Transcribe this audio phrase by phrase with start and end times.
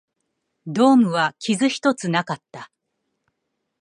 [0.65, 2.71] ドームは傷一つなかった